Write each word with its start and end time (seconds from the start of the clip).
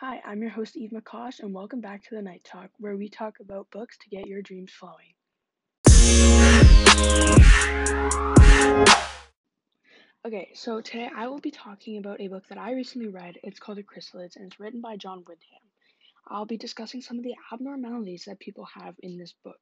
Hi, 0.00 0.20
I'm 0.26 0.42
your 0.42 0.50
host 0.50 0.76
Eve 0.76 0.90
McCosh, 0.90 1.40
and 1.40 1.54
welcome 1.54 1.80
back 1.80 2.02
to 2.02 2.14
the 2.14 2.20
Night 2.20 2.44
Talk, 2.44 2.68
where 2.76 2.98
we 2.98 3.08
talk 3.08 3.40
about 3.40 3.70
books 3.70 3.96
to 3.96 4.10
get 4.10 4.26
your 4.26 4.42
dreams 4.42 4.70
flowing. 4.70 5.14
Okay, 10.26 10.50
so 10.52 10.82
today 10.82 11.08
I 11.16 11.28
will 11.28 11.38
be 11.38 11.50
talking 11.50 11.96
about 11.96 12.20
a 12.20 12.28
book 12.28 12.46
that 12.50 12.58
I 12.58 12.72
recently 12.72 13.08
read. 13.08 13.38
It's 13.42 13.58
called 13.58 13.78
The 13.78 13.84
Chrysalids, 13.84 14.36
and 14.36 14.44
it's 14.44 14.60
written 14.60 14.82
by 14.82 14.98
John 14.98 15.24
Wyndham. 15.26 15.64
I'll 16.28 16.44
be 16.44 16.58
discussing 16.58 17.00
some 17.00 17.16
of 17.16 17.24
the 17.24 17.36
abnormalities 17.50 18.24
that 18.26 18.38
people 18.38 18.66
have 18.66 18.96
in 18.98 19.16
this 19.16 19.32
book. 19.42 19.56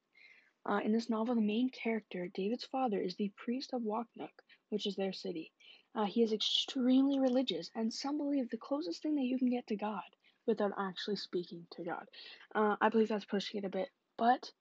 Uh, 0.65 0.81
in 0.83 0.91
this 0.91 1.09
novel, 1.09 1.35
the 1.35 1.41
main 1.41 1.69
character, 1.69 2.27
David's 2.33 2.65
father, 2.65 2.99
is 2.99 3.15
the 3.15 3.31
priest 3.37 3.69
of 3.71 3.83
Waknuk, 3.83 4.27
which 4.67 4.85
is 4.85 4.97
their 4.97 5.13
city. 5.13 5.53
Uh, 5.95 6.03
he 6.03 6.23
is 6.23 6.33
extremely 6.33 7.19
religious, 7.19 7.71
and 7.73 7.93
some 7.93 8.17
believe 8.17 8.49
the 8.49 8.57
closest 8.57 9.01
thing 9.01 9.15
that 9.15 9.23
you 9.23 9.39
can 9.39 9.49
get 9.49 9.65
to 9.67 9.77
God 9.77 10.03
without 10.47 10.71
actually 10.77 11.15
speaking 11.15 11.65
to 11.71 11.83
God. 11.83 12.05
Uh, 12.53 12.75
I 12.79 12.89
believe 12.89 13.09
that's 13.09 13.25
pushing 13.25 13.59
it 13.59 13.65
a 13.65 13.69
bit, 13.69 13.89
but 14.17 14.51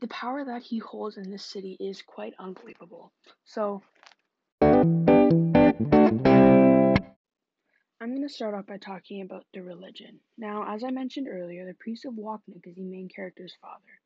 the 0.00 0.08
power 0.08 0.44
that 0.44 0.62
he 0.62 0.78
holds 0.78 1.16
in 1.16 1.30
this 1.30 1.44
city 1.44 1.76
is 1.78 2.02
quite 2.02 2.34
unbelievable. 2.38 3.12
So, 3.44 3.82
I'm 8.02 8.14
going 8.14 8.26
to 8.26 8.32
start 8.32 8.54
off 8.54 8.66
by 8.66 8.78
talking 8.78 9.20
about 9.20 9.44
the 9.52 9.62
religion. 9.62 10.20
Now, 10.38 10.64
as 10.66 10.82
I 10.82 10.90
mentioned 10.90 11.28
earlier, 11.28 11.66
the 11.66 11.74
priest 11.74 12.06
of 12.06 12.14
Waknuk 12.14 12.66
is 12.66 12.76
the 12.76 12.82
main 12.82 13.10
character's 13.14 13.54
father. 13.60 14.00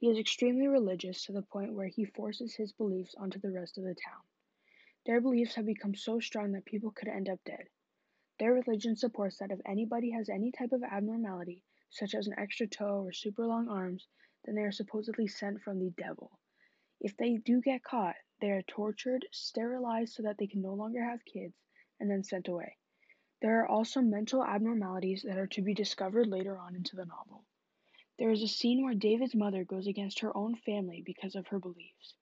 He 0.00 0.08
is 0.08 0.18
extremely 0.18 0.66
religious 0.66 1.24
to 1.26 1.32
the 1.32 1.42
point 1.42 1.74
where 1.74 1.88
he 1.88 2.06
forces 2.06 2.54
his 2.54 2.72
beliefs 2.72 3.14
onto 3.18 3.38
the 3.38 3.52
rest 3.52 3.76
of 3.76 3.84
the 3.84 3.94
town. 3.94 4.22
Their 5.04 5.20
beliefs 5.20 5.56
have 5.56 5.66
become 5.66 5.94
so 5.94 6.20
strong 6.20 6.52
that 6.52 6.64
people 6.64 6.90
could 6.90 7.08
end 7.08 7.28
up 7.28 7.38
dead. 7.44 7.68
Their 8.38 8.54
religion 8.54 8.96
supports 8.96 9.38
that 9.38 9.50
if 9.50 9.60
anybody 9.64 10.10
has 10.10 10.28
any 10.28 10.50
type 10.50 10.72
of 10.72 10.82
abnormality, 10.82 11.62
such 11.90 12.14
as 12.14 12.26
an 12.26 12.34
extra 12.36 12.66
toe 12.66 13.04
or 13.04 13.12
super 13.12 13.46
long 13.46 13.68
arms, 13.68 14.08
then 14.44 14.56
they 14.56 14.62
are 14.62 14.72
supposedly 14.72 15.28
sent 15.28 15.62
from 15.62 15.78
the 15.78 15.90
devil. 15.90 16.38
If 17.00 17.16
they 17.16 17.36
do 17.36 17.60
get 17.60 17.84
caught, 17.84 18.16
they 18.40 18.50
are 18.50 18.62
tortured, 18.62 19.26
sterilized 19.30 20.14
so 20.14 20.24
that 20.24 20.38
they 20.38 20.48
can 20.48 20.62
no 20.62 20.74
longer 20.74 21.04
have 21.04 21.24
kids, 21.24 21.54
and 22.00 22.10
then 22.10 22.24
sent 22.24 22.48
away. 22.48 22.76
There 23.40 23.60
are 23.60 23.68
also 23.68 24.00
mental 24.00 24.44
abnormalities 24.44 25.22
that 25.22 25.38
are 25.38 25.46
to 25.48 25.62
be 25.62 25.74
discovered 25.74 26.26
later 26.26 26.58
on 26.58 26.74
into 26.74 26.96
the 26.96 27.04
novel. 27.04 27.44
There 28.18 28.30
is 28.30 28.42
a 28.42 28.48
scene 28.48 28.82
where 28.82 28.94
David's 28.94 29.34
mother 29.34 29.64
goes 29.64 29.86
against 29.86 30.20
her 30.20 30.36
own 30.36 30.56
family 30.56 31.02
because 31.04 31.34
of 31.36 31.46
her 31.48 31.58
beliefs. 31.58 32.14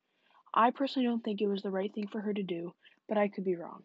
I 0.52 0.70
personally 0.70 1.06
don't 1.06 1.24
think 1.24 1.40
it 1.40 1.48
was 1.48 1.62
the 1.62 1.70
right 1.70 1.92
thing 1.94 2.08
for 2.08 2.20
her 2.20 2.34
to 2.34 2.42
do, 2.42 2.74
but 3.08 3.16
I 3.16 3.28
could 3.28 3.44
be 3.44 3.56
wrong. 3.56 3.84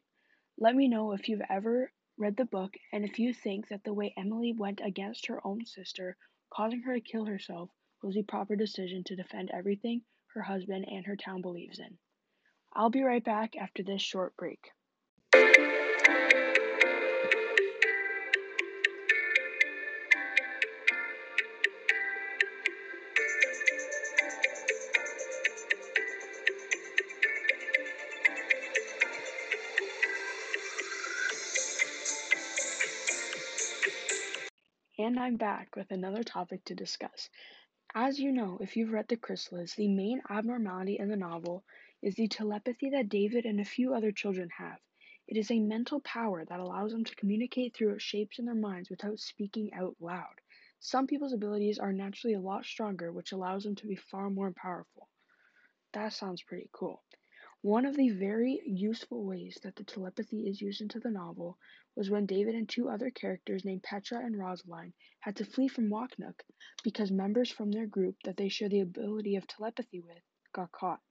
Let 0.57 0.75
me 0.75 0.87
know 0.87 1.13
if 1.13 1.29
you've 1.29 1.41
ever 1.49 1.91
read 2.17 2.35
the 2.35 2.45
book, 2.45 2.73
and 2.91 3.05
if 3.05 3.19
you 3.19 3.33
think 3.33 3.67
that 3.67 3.83
the 3.83 3.93
way 3.93 4.13
Emily 4.17 4.53
went 4.53 4.81
against 4.83 5.27
her 5.27 5.45
own 5.45 5.65
sister, 5.65 6.17
causing 6.51 6.81
her 6.81 6.95
to 6.95 7.01
kill 7.01 7.25
herself, 7.25 7.69
was 8.01 8.15
the 8.15 8.23
proper 8.23 8.55
decision 8.55 9.03
to 9.03 9.15
defend 9.15 9.51
everything 9.51 10.01
her 10.33 10.41
husband 10.41 10.85
and 10.87 11.05
her 11.05 11.15
town 11.15 11.41
believes 11.41 11.79
in. 11.79 11.97
I'll 12.73 12.89
be 12.89 13.03
right 13.03 13.23
back 13.23 13.55
after 13.55 13.83
this 13.83 14.01
short 14.01 14.35
break. 14.37 14.71
And 34.99 35.19
I'm 35.19 35.37
back 35.37 35.75
with 35.75 35.91
another 35.91 36.23
topic 36.23 36.63
to 36.65 36.75
discuss. 36.75 37.29
As 37.93 38.19
you 38.19 38.31
know, 38.31 38.57
if 38.61 38.75
you've 38.75 38.91
read 38.91 39.07
The 39.07 39.17
Chrysalids, 39.17 39.75
the 39.75 39.87
main 39.87 40.21
abnormality 40.29 40.97
in 40.99 41.09
the 41.09 41.15
novel 41.15 41.63
is 42.01 42.15
the 42.15 42.27
telepathy 42.27 42.89
that 42.89 43.09
David 43.09 43.45
and 43.45 43.59
a 43.59 43.65
few 43.65 43.93
other 43.93 44.11
children 44.11 44.49
have. 44.57 44.79
It 45.27 45.37
is 45.37 45.51
a 45.51 45.59
mental 45.59 45.99
power 46.01 46.45
that 46.45 46.59
allows 46.59 46.91
them 46.91 47.03
to 47.05 47.15
communicate 47.15 47.75
through 47.75 47.99
shapes 47.99 48.39
in 48.39 48.45
their 48.45 48.55
minds 48.55 48.89
without 48.89 49.19
speaking 49.19 49.73
out 49.73 49.95
loud. 49.99 50.41
Some 50.79 51.07
people's 51.07 51.33
abilities 51.33 51.79
are 51.79 51.93
naturally 51.93 52.33
a 52.33 52.39
lot 52.39 52.65
stronger, 52.65 53.11
which 53.11 53.31
allows 53.31 53.63
them 53.63 53.75
to 53.75 53.87
be 53.87 53.95
far 53.95 54.29
more 54.29 54.51
powerful. 54.51 55.09
That 55.93 56.13
sounds 56.13 56.43
pretty 56.43 56.69
cool. 56.71 57.03
One 57.63 57.85
of 57.85 57.95
the 57.97 58.11
very 58.11 58.61
useful 58.67 59.25
ways 59.25 59.57
that 59.63 59.75
the 59.75 59.83
telepathy 59.83 60.47
is 60.47 60.61
used 60.61 60.79
into 60.79 60.99
the 60.99 61.09
novel 61.09 61.57
was 61.95 62.07
when 62.07 62.27
David 62.27 62.53
and 62.53 62.69
two 62.69 62.87
other 62.87 63.09
characters 63.09 63.65
named 63.65 63.81
Petra 63.81 64.23
and 64.23 64.37
Rosalind 64.37 64.93
had 65.21 65.35
to 65.37 65.45
flee 65.45 65.67
from 65.67 65.89
Waknuk 65.89 66.43
because 66.83 67.11
members 67.11 67.49
from 67.51 67.71
their 67.71 67.87
group 67.87 68.15
that 68.23 68.37
they 68.37 68.47
share 68.47 68.69
the 68.69 68.81
ability 68.81 69.35
of 69.35 69.47
telepathy 69.47 69.99
with 70.01 70.21
got 70.53 70.71
caught. 70.71 71.01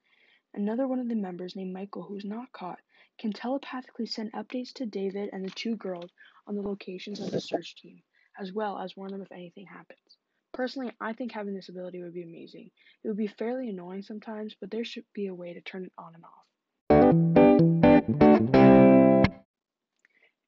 Another 0.54 0.86
one 0.86 1.00
of 1.00 1.08
the 1.08 1.16
members 1.16 1.56
named 1.56 1.72
Michael, 1.72 2.04
who's 2.04 2.24
not 2.24 2.52
caught, 2.52 2.80
can 3.18 3.32
telepathically 3.32 4.06
send 4.06 4.32
updates 4.32 4.72
to 4.74 4.86
David 4.86 5.30
and 5.32 5.44
the 5.44 5.50
two 5.50 5.74
girls 5.74 6.12
on 6.46 6.54
the 6.54 6.62
locations 6.62 7.18
of 7.18 7.32
the 7.32 7.40
search 7.40 7.74
team, 7.74 8.04
as 8.38 8.52
well 8.52 8.78
as 8.78 8.96
warn 8.96 9.10
them 9.10 9.20
if 9.22 9.32
anything 9.32 9.66
happens. 9.66 10.16
Personally, 10.56 10.90
I 10.98 11.12
think 11.12 11.32
having 11.32 11.52
this 11.52 11.68
ability 11.68 12.02
would 12.02 12.14
be 12.14 12.22
amazing. 12.22 12.70
It 13.04 13.08
would 13.08 13.18
be 13.18 13.26
fairly 13.26 13.68
annoying 13.68 14.00
sometimes, 14.00 14.56
but 14.58 14.70
there 14.70 14.86
should 14.86 15.04
be 15.12 15.26
a 15.26 15.34
way 15.34 15.52
to 15.52 15.60
turn 15.60 15.84
it 15.84 15.92
on 15.98 16.14
and 16.14 16.24
off. 16.24 16.46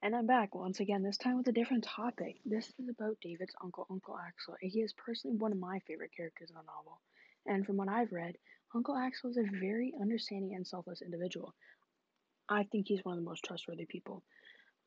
And 0.01 0.17
I'm 0.17 0.27
back 0.27 0.55
once 0.55 0.81
again, 0.81 1.03
this 1.03 1.19
time 1.19 1.37
with 1.37 1.47
a 1.49 1.53
different 1.53 1.85
topic. 1.85 2.37
This 2.47 2.73
is 2.79 2.89
about 2.89 3.19
David's 3.21 3.55
uncle, 3.63 3.87
Uncle 3.91 4.17
Axel. 4.17 4.57
He 4.63 4.81
is 4.81 4.95
personally 4.95 5.37
one 5.37 5.53
of 5.53 5.59
my 5.59 5.79
favorite 5.81 6.13
characters 6.17 6.49
in 6.49 6.57
the 6.57 6.63
novel. 6.63 7.03
And 7.45 7.67
from 7.67 7.77
what 7.77 7.91
I've 7.91 8.11
read, 8.11 8.39
Uncle 8.75 8.97
Axel 8.97 9.29
is 9.29 9.37
a 9.37 9.61
very 9.61 9.93
understanding 10.01 10.55
and 10.55 10.67
selfless 10.67 11.03
individual. 11.03 11.55
I 12.49 12.63
think 12.63 12.89
he's 12.89 13.05
one 13.05 13.19
of 13.19 13.23
the 13.23 13.29
most 13.29 13.45
trustworthy 13.45 13.85
people. 13.85 14.23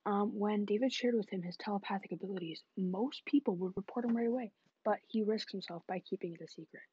Um, 0.06 0.31
when 0.38 0.66
David 0.66 0.91
shared 0.91 1.16
with 1.16 1.29
him 1.29 1.44
his 1.44 1.57
telepathic 1.57 2.12
abilities, 2.12 2.63
most 2.75 3.23
people 3.25 3.56
would 3.57 3.73
report 3.75 4.06
him 4.06 4.17
right 4.17 4.28
away, 4.28 4.51
but 4.84 5.00
he 5.07 5.22
risks 5.22 5.51
himself 5.51 5.84
by 5.88 6.00
keeping 6.00 6.34
it 6.34 6.41
a 6.41 6.47
secret. 6.47 6.84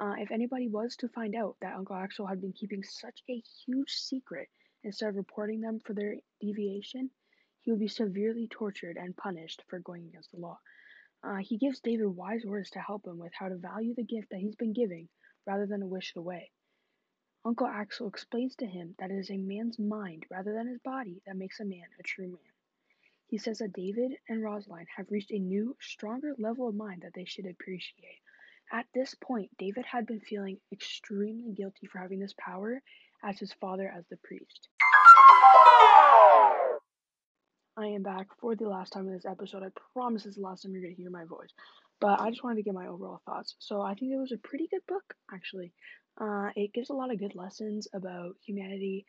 Uh, 0.00 0.14
if 0.18 0.30
anybody 0.30 0.68
was 0.68 0.96
to 0.96 1.08
find 1.08 1.34
out 1.34 1.56
that 1.60 1.76
Uncle 1.76 1.96
Axel 1.96 2.26
had 2.26 2.40
been 2.40 2.52
keeping 2.52 2.82
such 2.82 3.22
a 3.28 3.42
huge 3.64 3.90
secret 3.90 4.48
instead 4.84 5.08
of 5.08 5.16
reporting 5.16 5.60
them 5.60 5.80
for 5.84 5.92
their 5.92 6.16
deviation, 6.40 7.10
he 7.62 7.70
would 7.70 7.80
be 7.80 7.88
severely 7.88 8.48
tortured 8.48 8.96
and 8.96 9.16
punished 9.16 9.62
for 9.68 9.78
going 9.80 10.06
against 10.06 10.30
the 10.32 10.38
law. 10.38 10.58
Uh, 11.22 11.36
he 11.36 11.58
gives 11.58 11.80
David 11.80 12.06
wise 12.06 12.44
words 12.44 12.70
to 12.70 12.80
help 12.80 13.06
him 13.06 13.18
with 13.18 13.32
how 13.34 13.48
to 13.48 13.56
value 13.56 13.94
the 13.94 14.04
gift 14.04 14.30
that 14.30 14.40
he's 14.40 14.54
been 14.54 14.72
giving 14.72 15.08
rather 15.46 15.66
than 15.66 15.80
to 15.80 15.86
wish 15.86 16.12
it 16.14 16.18
away. 16.18 16.50
Uncle 17.44 17.66
Axel 17.66 18.08
explains 18.08 18.56
to 18.56 18.66
him 18.66 18.94
that 18.98 19.10
it 19.10 19.18
is 19.18 19.30
a 19.30 19.36
man's 19.36 19.78
mind 19.78 20.24
rather 20.30 20.52
than 20.52 20.66
his 20.66 20.80
body 20.80 21.22
that 21.26 21.36
makes 21.36 21.60
a 21.60 21.64
man 21.64 21.84
a 21.98 22.02
true 22.02 22.26
man. 22.26 22.52
He 23.28 23.38
says 23.38 23.58
that 23.58 23.72
David 23.72 24.12
and 24.28 24.42
Rosalind 24.42 24.88
have 24.96 25.10
reached 25.10 25.30
a 25.30 25.38
new, 25.38 25.76
stronger 25.80 26.34
level 26.38 26.68
of 26.68 26.74
mind 26.74 27.02
that 27.02 27.14
they 27.14 27.24
should 27.24 27.46
appreciate. 27.46 28.20
At 28.72 28.86
this 28.92 29.14
point, 29.14 29.50
David 29.58 29.86
had 29.86 30.06
been 30.06 30.20
feeling 30.20 30.58
extremely 30.72 31.52
guilty 31.52 31.86
for 31.86 31.98
having 31.98 32.18
this 32.18 32.34
power 32.38 32.82
as 33.22 33.38
his 33.38 33.52
father 33.54 33.92
as 33.96 34.04
the 34.10 34.16
priest. 34.18 34.68
I 37.76 37.86
am 37.86 38.02
back 38.02 38.26
for 38.40 38.56
the 38.56 38.68
last 38.68 38.92
time 38.92 39.06
in 39.06 39.14
this 39.14 39.24
episode. 39.24 39.62
I 39.62 39.68
promise 39.92 40.24
this 40.24 40.30
is 40.30 40.36
the 40.36 40.42
last 40.42 40.62
time 40.62 40.72
you're 40.72 40.82
going 40.82 40.96
to 40.96 41.00
hear 41.00 41.10
my 41.10 41.24
voice. 41.24 41.50
But 42.00 42.20
I 42.20 42.30
just 42.30 42.42
wanted 42.42 42.56
to 42.56 42.62
get 42.62 42.74
my 42.74 42.88
overall 42.88 43.20
thoughts. 43.24 43.54
So 43.58 43.80
I 43.80 43.94
think 43.94 44.12
it 44.12 44.18
was 44.18 44.32
a 44.32 44.38
pretty 44.38 44.68
good 44.68 44.82
book, 44.86 45.14
actually. 45.32 45.72
Uh, 46.20 46.50
it 46.56 46.72
gives 46.72 46.90
a 46.90 46.94
lot 46.94 47.12
of 47.12 47.18
good 47.18 47.34
lessons 47.34 47.88
about 47.94 48.34
humanity 48.44 49.06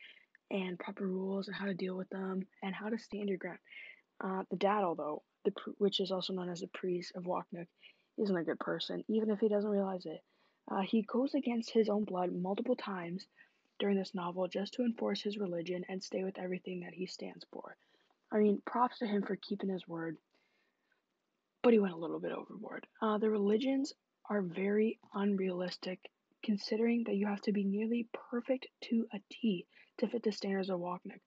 and 0.50 0.78
proper 0.78 1.06
rules 1.06 1.48
and 1.48 1.56
how 1.56 1.66
to 1.66 1.74
deal 1.74 1.96
with 1.96 2.08
them 2.10 2.42
and 2.62 2.74
how 2.74 2.88
to 2.88 2.98
stand 2.98 3.28
your 3.28 3.38
ground. 3.38 3.58
Uh, 4.22 4.42
the 4.50 4.56
dad, 4.56 4.84
although, 4.84 5.22
the 5.44 5.52
which 5.78 6.00
is 6.00 6.10
also 6.10 6.32
known 6.32 6.50
as 6.50 6.60
the 6.60 6.66
priest 6.68 7.12
of 7.14 7.24
Waknuk, 7.24 7.66
isn't 8.18 8.36
a 8.36 8.44
good 8.44 8.60
person, 8.60 9.02
even 9.08 9.30
if 9.30 9.40
he 9.40 9.48
doesn't 9.48 9.70
realize 9.70 10.04
it. 10.06 10.20
Uh, 10.70 10.82
he 10.82 11.02
goes 11.02 11.34
against 11.34 11.70
his 11.70 11.88
own 11.88 12.04
blood 12.04 12.32
multiple 12.32 12.76
times 12.76 13.26
during 13.78 13.96
this 13.96 14.14
novel 14.14 14.46
just 14.46 14.74
to 14.74 14.82
enforce 14.82 15.22
his 15.22 15.38
religion 15.38 15.84
and 15.88 16.02
stay 16.02 16.22
with 16.22 16.38
everything 16.38 16.80
that 16.80 16.92
he 16.92 17.06
stands 17.06 17.44
for. 17.52 17.76
I 18.30 18.38
mean, 18.38 18.62
props 18.66 18.98
to 18.98 19.06
him 19.06 19.22
for 19.22 19.36
keeping 19.36 19.70
his 19.70 19.88
word, 19.88 20.16
but 21.62 21.72
he 21.72 21.78
went 21.78 21.94
a 21.94 21.98
little 21.98 22.20
bit 22.20 22.32
overboard. 22.32 22.86
Uh, 23.00 23.18
the 23.18 23.30
religions 23.30 23.92
are 24.28 24.42
very 24.42 24.98
unrealistic, 25.14 25.98
considering 26.42 27.04
that 27.04 27.16
you 27.16 27.26
have 27.26 27.40
to 27.42 27.52
be 27.52 27.64
nearly 27.64 28.08
perfect 28.30 28.66
to 28.82 29.06
a 29.12 29.20
T 29.30 29.66
to 29.98 30.08
fit 30.08 30.22
the 30.22 30.32
standards 30.32 30.70
of 30.70 30.80
Waknuk. 30.80 31.20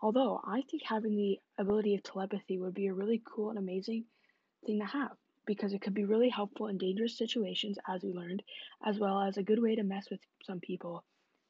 Although 0.00 0.40
I 0.44 0.62
think 0.62 0.82
having 0.84 1.16
the 1.16 1.38
ability 1.58 1.94
of 1.94 2.02
telepathy 2.02 2.58
would 2.58 2.74
be 2.74 2.88
a 2.88 2.94
really 2.94 3.22
cool 3.24 3.50
and 3.50 3.58
amazing 3.58 4.04
thing 4.66 4.80
to 4.80 4.86
have 4.86 5.16
because 5.46 5.72
it 5.72 5.80
could 5.80 5.94
be 5.94 6.04
really 6.04 6.28
helpful 6.28 6.66
in 6.66 6.76
dangerous 6.76 7.16
situations, 7.16 7.78
as 7.88 8.02
we 8.02 8.12
learned, 8.12 8.42
as 8.84 8.98
well 8.98 9.20
as 9.20 9.36
a 9.36 9.42
good 9.42 9.62
way 9.62 9.76
to 9.76 9.82
mess 9.82 10.10
with 10.10 10.20
some 10.44 10.60
people 10.60 11.04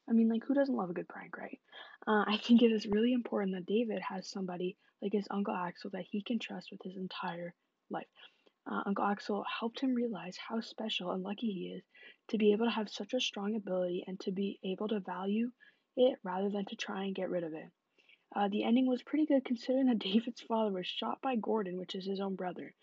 I 0.09 0.13
mean, 0.13 0.29
like, 0.29 0.43
who 0.45 0.53
doesn't 0.53 0.75
love 0.75 0.89
a 0.89 0.93
good 0.93 1.09
prank, 1.09 1.37
right? 1.37 1.59
Uh, 2.07 2.23
I 2.25 2.37
think 2.37 2.61
it 2.61 2.71
is 2.71 2.87
really 2.87 3.13
important 3.13 3.53
that 3.55 3.65
David 3.65 4.01
has 4.01 4.29
somebody 4.29 4.77
like 5.01 5.13
his 5.13 5.27
Uncle 5.29 5.53
Axel, 5.53 5.89
that 5.91 6.05
he 6.09 6.21
can 6.21 6.39
trust 6.39 6.69
with 6.71 6.81
his 6.83 6.95
entire 6.95 7.53
life. 7.89 8.05
Uh, 8.69 8.83
Uncle 8.85 9.05
Axel 9.05 9.45
helped 9.59 9.79
him 9.79 9.93
realize 9.93 10.35
how 10.35 10.59
special 10.59 11.11
and 11.11 11.23
lucky 11.23 11.51
he 11.53 11.73
is 11.73 11.83
to 12.27 12.37
be 12.37 12.51
able 12.51 12.65
to 12.65 12.71
have 12.71 12.89
such 12.89 13.13
a 13.13 13.21
strong 13.21 13.55
ability 13.55 14.03
and 14.07 14.19
to 14.19 14.31
be 14.31 14.59
able 14.61 14.89
to 14.89 14.99
value 14.99 15.49
it 15.95 16.19
rather 16.21 16.49
than 16.49 16.65
to 16.65 16.75
try 16.75 17.05
and 17.05 17.15
get 17.15 17.29
rid 17.29 17.45
of 17.45 17.53
it. 17.53 17.71
Uh, 18.35 18.49
the 18.49 18.65
ending 18.65 18.85
was 18.85 19.01
pretty 19.03 19.25
good 19.25 19.45
considering 19.45 19.85
that 19.85 19.99
David's 20.11 20.41
father 20.41 20.71
was 20.71 20.85
shot 20.85 21.21
by 21.21 21.37
Gordon, 21.37 21.77
which 21.77 21.95
is 21.95 22.05
his 22.05 22.19
own 22.19 22.35
brother, 22.35 22.73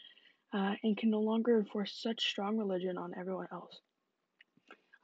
uh, 0.54 0.74
and 0.82 0.96
can 0.96 1.10
no 1.10 1.20
longer 1.20 1.58
enforce 1.58 1.92
such 2.00 2.26
strong 2.26 2.56
religion 2.56 2.96
on 2.96 3.12
everyone 3.14 3.48
else. 3.52 3.78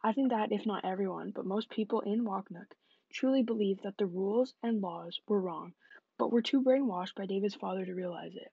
I 0.03 0.15
think 0.15 0.31
that 0.31 0.51
if 0.51 0.65
not 0.65 0.87
everyone, 0.87 1.31
but 1.31 1.45
most 1.45 1.69
people 1.69 2.01
in 2.01 2.25
Waknuk 2.25 2.73
truly 3.13 3.43
believe 3.43 3.83
that 3.83 3.99
the 3.99 4.07
rules 4.07 4.55
and 4.63 4.81
laws 4.81 5.21
were 5.29 5.43
wrong, 5.43 5.75
but 6.17 6.33
were 6.33 6.41
too 6.41 6.63
brainwashed 6.63 7.17
by 7.17 7.27
David's 7.27 7.55
father 7.55 7.85
to 7.85 7.95
realize 7.95 8.35
it. 8.35 8.51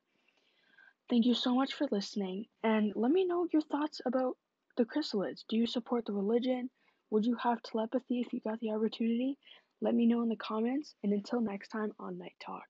Thank 1.10 1.26
you 1.26 1.36
so 1.36 1.56
much 1.56 1.74
for 1.74 1.88
listening, 1.90 2.48
and 2.64 2.92
let 2.94 3.12
me 3.12 3.24
know 3.24 3.48
your 3.54 3.62
thoughts 3.62 4.02
about 4.06 4.36
the 4.76 4.84
chrysalids. 4.84 5.46
Do 5.48 5.56
you 5.56 5.66
support 5.66 6.06
the 6.06 6.12
religion? 6.12 6.70
Would 7.12 7.26
you 7.26 7.38
have 7.42 7.64
telepathy 7.64 8.20
if 8.20 8.34
you 8.34 8.42
got 8.42 8.60
the 8.60 8.72
opportunity? 8.72 9.38
Let 9.80 9.96
me 9.96 10.06
know 10.06 10.22
in 10.22 10.28
the 10.28 10.36
comments, 10.36 10.96
and 11.04 11.14
until 11.14 11.40
next 11.40 11.70
time 11.70 11.94
on 11.98 12.18
Night 12.18 12.36
Talk. 12.46 12.66